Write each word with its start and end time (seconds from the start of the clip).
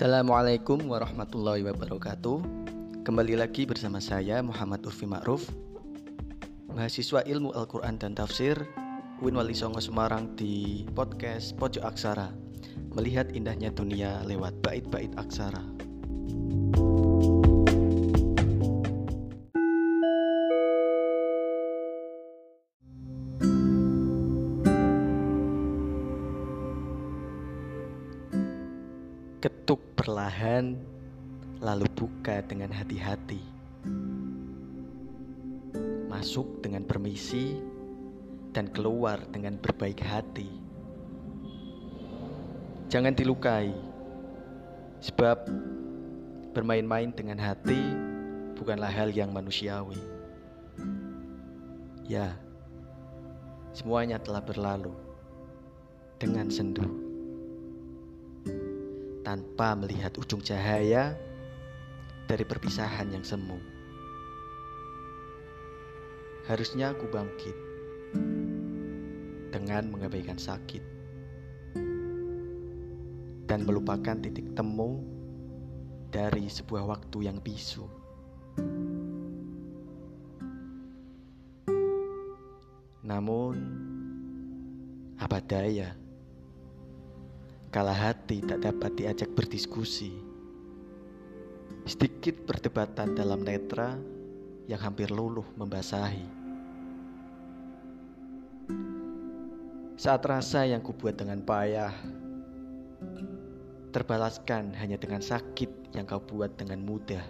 Assalamualaikum 0.00 0.88
warahmatullahi 0.88 1.60
wabarakatuh. 1.60 2.40
Kembali 3.04 3.36
lagi 3.36 3.68
bersama 3.68 4.00
saya 4.00 4.40
Muhammad 4.40 4.80
Urfi 4.88 5.04
Ma'ruf. 5.04 5.44
Mahasiswa 6.72 7.20
ilmu 7.28 7.52
Al-Quran 7.52 8.00
dan 8.00 8.16
Tafsir 8.16 8.56
Win 9.20 9.36
Wali 9.36 9.52
Songo 9.52 9.76
Semarang 9.76 10.32
di 10.40 10.88
podcast 10.96 11.52
Pojok 11.60 11.84
Aksara. 11.84 12.32
Melihat 12.96 13.36
indahnya 13.36 13.68
dunia 13.76 14.24
lewat 14.24 14.56
bait-bait 14.64 15.12
aksara 15.20 15.60
Ketuk 29.40 29.80
perlahan, 29.96 30.76
lalu 31.64 31.88
buka 31.96 32.44
dengan 32.44 32.68
hati-hati. 32.76 33.40
Masuk 36.12 36.60
dengan 36.60 36.84
permisi, 36.84 37.56
dan 38.52 38.68
keluar 38.68 39.16
dengan 39.32 39.56
berbaik 39.56 39.96
hati. 40.04 40.44
Jangan 42.92 43.16
dilukai, 43.16 43.72
sebab 45.00 45.48
bermain-main 46.52 47.08
dengan 47.08 47.40
hati 47.40 47.80
bukanlah 48.60 48.92
hal 48.92 49.08
yang 49.08 49.32
manusiawi. 49.32 50.04
Ya, 52.04 52.36
semuanya 53.72 54.20
telah 54.20 54.44
berlalu 54.44 54.92
dengan 56.20 56.52
sendu 56.52 57.09
tanpa 59.30 59.78
melihat 59.78 60.10
ujung 60.18 60.42
cahaya 60.42 61.14
dari 62.26 62.42
perpisahan 62.42 63.14
yang 63.14 63.22
semu. 63.22 63.62
Harusnya 66.50 66.90
aku 66.90 67.06
bangkit 67.06 67.54
dengan 69.54 69.86
mengabaikan 69.86 70.34
sakit 70.34 70.82
dan 73.46 73.62
melupakan 73.62 74.18
titik 74.18 74.50
temu 74.58 74.98
dari 76.10 76.50
sebuah 76.50 76.90
waktu 76.90 77.30
yang 77.30 77.38
bisu. 77.38 77.86
Namun, 83.06 83.54
apa 85.22 85.38
daya? 85.38 85.94
Kala 87.70 87.94
hati 87.94 88.42
tak 88.42 88.66
dapat 88.66 88.98
diajak 88.98 89.30
berdiskusi. 89.30 90.10
Sedikit 91.86 92.42
perdebatan 92.42 93.14
dalam 93.14 93.46
netra 93.46 93.94
yang 94.66 94.82
hampir 94.82 95.06
luluh 95.06 95.46
membasahi. 95.54 96.26
Saat 99.94 100.26
rasa 100.26 100.66
yang 100.66 100.82
kubuat 100.82 101.14
dengan 101.14 101.46
payah 101.46 101.94
terbalaskan 103.94 104.74
hanya 104.74 104.98
dengan 104.98 105.22
sakit 105.22 105.94
yang 105.94 106.10
kau 106.10 106.18
buat 106.18 106.50
dengan 106.58 106.82
mudah. 106.82 107.22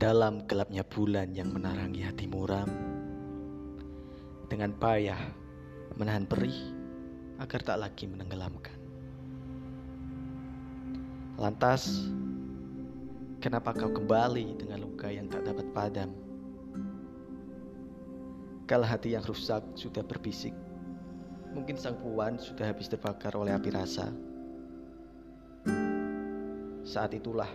Dalam 0.00 0.48
gelapnya 0.48 0.88
bulan 0.88 1.36
yang 1.36 1.52
menarangi 1.52 2.00
hati 2.06 2.24
muram, 2.30 2.97
dengan 4.48 4.72
payah 4.72 5.20
menahan 6.00 6.24
perih 6.24 6.72
agar 7.38 7.60
tak 7.62 7.78
lagi 7.78 8.08
menenggelamkan. 8.08 8.74
Lantas, 11.38 12.10
kenapa 13.38 13.70
kau 13.76 13.92
kembali 13.92 14.58
dengan 14.58 14.82
luka 14.82 15.06
yang 15.06 15.30
tak 15.30 15.46
dapat 15.46 15.70
padam? 15.70 16.10
Kalau 18.66 18.84
hati 18.84 19.14
yang 19.14 19.24
rusak 19.24 19.62
sudah 19.78 20.02
berbisik, 20.02 20.52
mungkin 21.54 21.78
sang 21.78 21.96
puan 22.00 22.36
sudah 22.36 22.68
habis 22.68 22.90
terbakar 22.90 23.32
oleh 23.38 23.54
api 23.54 23.70
rasa. 23.70 24.10
Saat 26.88 27.16
itulah 27.16 27.48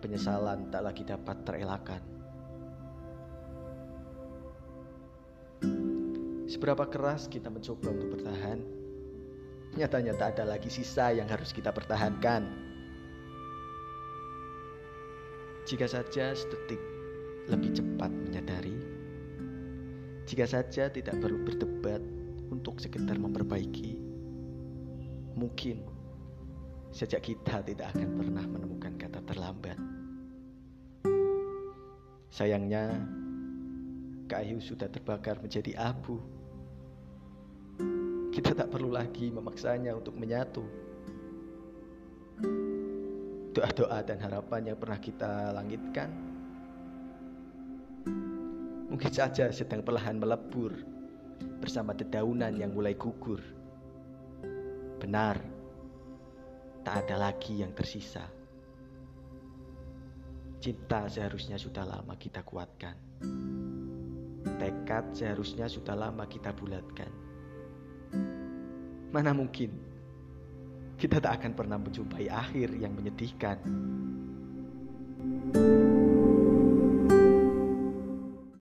penyesalan 0.00 0.68
tak 0.68 0.82
lagi 0.84 1.04
dapat 1.04 1.36
terelakkan. 1.44 2.02
Seberapa 6.54 6.86
keras 6.86 7.26
kita 7.26 7.50
mencoba 7.50 7.90
untuk 7.90 8.14
bertahan, 8.14 8.62
nyatanya 9.74 10.14
tak 10.14 10.38
ada 10.38 10.54
lagi 10.54 10.70
sisa 10.70 11.10
yang 11.10 11.26
harus 11.26 11.50
kita 11.50 11.74
pertahankan. 11.74 12.46
Jika 15.66 15.90
saja 15.90 16.30
sedetik 16.30 16.78
lebih 17.50 17.74
cepat 17.74 18.06
menyadari, 18.06 18.78
jika 20.30 20.46
saja 20.46 20.86
tidak 20.94 21.18
perlu 21.18 21.42
berdebat 21.42 21.98
untuk 22.54 22.78
sekedar 22.78 23.18
memperbaiki, 23.18 23.98
mungkin 25.34 25.82
sejak 26.94 27.34
kita 27.34 27.66
tidak 27.66 27.90
akan 27.98 28.14
pernah 28.14 28.46
menemukan 28.46 28.94
kata 28.94 29.26
terlambat. 29.26 29.78
Sayangnya, 32.30 32.94
kayu 34.30 34.62
sudah 34.62 34.86
terbakar 34.86 35.42
menjadi 35.42 35.74
abu. 35.82 36.33
Kita 38.34 38.50
tak 38.50 38.66
perlu 38.66 38.90
lagi 38.90 39.30
memaksanya 39.30 39.94
untuk 39.94 40.18
menyatu. 40.18 40.66
Doa-doa 43.54 44.02
dan 44.02 44.18
harapan 44.18 44.74
yang 44.74 44.78
pernah 44.82 44.98
kita 44.98 45.54
langitkan 45.54 46.34
mungkin 48.94 49.10
saja 49.10 49.50
sedang 49.50 49.82
perlahan 49.82 50.22
melebur 50.22 50.70
bersama 51.58 51.90
dedaunan 51.98 52.54
yang 52.54 52.70
mulai 52.70 52.94
gugur. 52.94 53.42
Benar, 55.02 55.34
tak 56.86 57.02
ada 57.02 57.26
lagi 57.26 57.58
yang 57.58 57.74
tersisa. 57.74 58.22
Cinta 60.62 61.10
seharusnya 61.10 61.58
sudah 61.58 61.82
lama 61.82 62.14
kita 62.14 62.46
kuatkan. 62.46 62.94
Tekad 64.62 65.10
seharusnya 65.10 65.66
sudah 65.66 65.98
lama 65.98 66.30
kita 66.30 66.54
bulatkan. 66.54 67.33
Mana 69.14 69.30
mungkin 69.30 69.70
kita 70.98 71.22
tak 71.22 71.38
akan 71.38 71.54
pernah 71.54 71.78
menjumpai 71.78 72.26
akhir 72.26 72.74
yang 72.74 72.98
menyedihkan. 72.98 73.62
thank 75.54 75.56
you 75.56 75.93